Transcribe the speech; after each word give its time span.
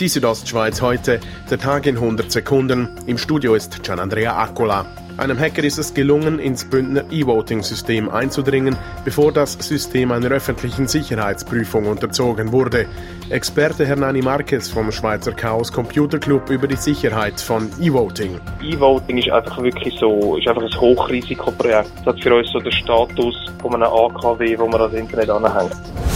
Die 0.00 0.06
Südostschweiz 0.06 0.80
heute, 0.80 1.18
der 1.50 1.58
Tag 1.58 1.84
in 1.86 1.96
100 1.96 2.30
Sekunden. 2.30 2.88
Im 3.06 3.18
Studio 3.18 3.56
ist 3.56 3.82
Gianandrea 3.82 4.40
Accola. 4.40 4.86
Einem 5.16 5.36
Hacker 5.36 5.64
ist 5.64 5.76
es 5.78 5.92
gelungen, 5.92 6.38
ins 6.38 6.70
Bündner 6.70 7.02
E-Voting-System 7.10 8.08
einzudringen, 8.08 8.76
bevor 9.04 9.32
das 9.32 9.54
System 9.54 10.12
einer 10.12 10.28
öffentlichen 10.28 10.86
Sicherheitsprüfung 10.86 11.86
unterzogen 11.86 12.52
wurde. 12.52 12.86
Experte 13.30 13.84
Hernani 13.84 14.22
Marquez 14.22 14.68
vom 14.68 14.92
Schweizer 14.92 15.32
Chaos 15.32 15.72
Computer 15.72 16.20
Club 16.20 16.48
über 16.48 16.68
die 16.68 16.76
Sicherheit 16.76 17.40
von 17.40 17.68
E-Voting. 17.80 18.38
E-Voting 18.62 19.18
ist 19.18 19.30
einfach 19.30 19.60
wirklich 19.60 19.98
so, 19.98 20.36
ist 20.36 20.46
einfach 20.46 20.62
ein 20.62 20.80
Hochrisikoprojekt. 20.80 21.90
Das 22.04 22.14
hat 22.14 22.22
für 22.22 22.36
uns 22.36 22.48
so 22.52 22.60
den 22.60 22.70
Status 22.70 23.34
von 23.60 23.74
einem 23.74 23.92
AKW, 23.92 24.56
wo 24.60 24.68
man 24.68 24.78
das 24.78 24.92
Internet 24.92 25.30
anhängt. 25.30 26.07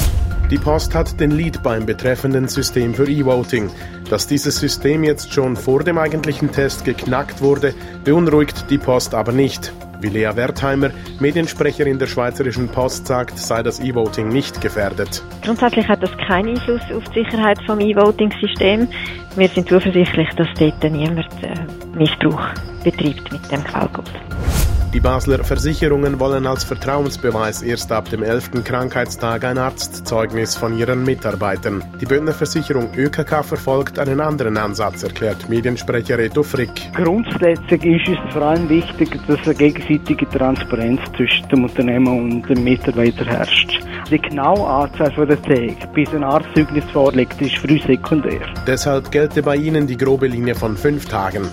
Die 0.53 0.59
Post 0.59 0.95
hat 0.95 1.19
den 1.19 1.31
Lead 1.31 1.63
beim 1.63 1.87
betreffenden 1.87 2.47
System 2.47 2.93
für 2.93 3.09
E-Voting. 3.09 3.71
Dass 4.11 4.27
dieses 4.27 4.61
System 4.61 5.03
jetzt 5.03 5.33
schon 5.33 5.57
vor 5.57 5.83
dem 5.83 5.97
eigentlichen 5.97 6.53
Test 6.53 6.85
geknackt 6.85 7.41
wurde, 7.41 7.73
beunruhigt 8.05 8.67
die 8.69 8.77
Post 8.77 9.15
aber 9.15 9.33
nicht. 9.33 9.73
Wie 10.03 10.09
Lea 10.09 10.29
Wertheimer, 10.35 10.91
Mediensprecherin 11.21 11.99
der 11.99 12.07
Schweizerischen 12.07 12.69
Post, 12.69 13.07
sagt, 13.07 13.39
sei 13.39 13.63
das 13.63 13.81
E-Voting 13.81 14.29
nicht 14.29 14.61
gefährdet. 14.61 15.23
Grundsätzlich 15.43 15.89
hat 15.89 16.03
das 16.03 16.15
keinen 16.19 16.51
Einfluss 16.51 16.83
auf 16.95 17.05
die 17.15 17.25
Sicherheit 17.25 17.59
vom 17.65 17.81
E-Voting-System. 17.81 18.89
Wir 19.37 19.49
sind 19.49 19.71
zuversichtlich, 19.71 20.29
dass 20.37 20.49
dort 20.59 20.93
niemand 20.93 21.29
äh, 21.43 21.55
Missbrauch 21.97 22.49
betreibt 22.85 23.33
mit 23.33 23.51
dem 23.51 23.65
Quellcode. 23.65 24.52
Die 24.93 25.01
Basler 25.01 25.43
Versicherungen 25.43 26.21
wollen 26.21 26.47
als 26.47 26.65
Vertrauensbeweis 26.65 27.63
erst 27.63 27.91
ab 27.91 28.11
dem 28.11 28.23
11. 28.23 28.63
Krankheitstag 28.63 29.43
ein 29.43 29.57
Arztzeugnis 29.57 30.55
von 30.55 30.77
ihren 30.77 31.03
Mitarbeitern. 31.03 31.83
Die 31.99 32.05
Bündner 32.05 32.35
Versicherung 32.35 32.91
ÖKK 32.95 33.43
verfolgt 33.43 33.99
einen 33.99 34.21
anderen 34.21 34.59
Ansatz, 34.59 35.03
erklärt 35.03 35.49
Mediensprecher 35.49 36.19
Reto 36.19 36.43
Frick. 36.43 36.93
Grundsätzlich 36.95 37.83
ist 37.83 38.09
es 38.09 38.35
vor 38.35 38.43
allem 38.43 38.69
wichtig, 38.69 39.19
dass 39.27 39.41
eine 39.45 39.55
gegenseitige 39.55 40.29
Transparenz 40.29 41.01
zwischen 41.17 41.49
dem 41.49 41.65
Unternehmen 41.65 42.43
und 42.43 42.51
dem 42.51 42.63
Mitarbeiter 42.63 43.25
herrscht. 43.25 43.83
Die 44.11 44.19
genaue 44.19 44.69
Anzahl 44.69 45.11
von 45.13 45.27
der 45.27 45.41
Tage, 45.41 45.75
bis 45.95 46.11
ein 46.11 46.23
Arztzeugnis 46.23 46.85
vorliegt, 46.93 47.41
ist 47.41 47.57
früh 47.57 47.81
sekundär. 47.81 48.43
Deshalb 48.67 49.11
gelte 49.11 49.43
bei 49.43 49.57
Ihnen 49.57 49.87
die 49.87 49.97
grobe 49.97 50.27
Linie 50.27 50.55
von 50.55 50.77
fünf 50.77 51.07
Tagen. 51.07 51.49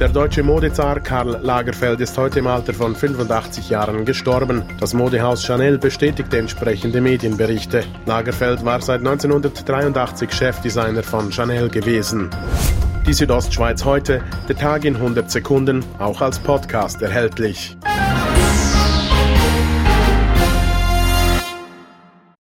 Der 0.00 0.08
deutsche 0.08 0.44
Modezar 0.44 1.00
Karl 1.00 1.40
Lagerfeld 1.42 2.00
ist 2.00 2.16
heute 2.16 2.38
im 2.38 2.46
Alter 2.46 2.72
von 2.72 2.94
85 2.94 3.68
Jahren 3.68 4.04
gestorben. 4.04 4.62
Das 4.78 4.94
Modehaus 4.94 5.44
Chanel 5.44 5.76
bestätigte 5.76 6.38
entsprechende 6.38 7.00
Medienberichte. 7.00 7.82
Lagerfeld 8.06 8.64
war 8.64 8.80
seit 8.80 9.00
1983 9.00 10.32
Chefdesigner 10.32 11.02
von 11.02 11.32
Chanel 11.32 11.68
gewesen. 11.68 12.30
Die 13.08 13.12
Südostschweiz 13.12 13.84
heute, 13.84 14.22
der 14.48 14.56
Tag 14.56 14.84
in 14.84 14.94
100 14.94 15.28
Sekunden, 15.28 15.84
auch 15.98 16.20
als 16.20 16.38
Podcast 16.38 17.02
erhältlich. 17.02 17.76